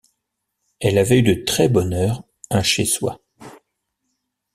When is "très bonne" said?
1.45-1.93